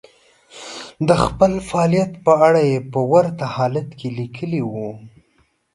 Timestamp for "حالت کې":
3.55-4.07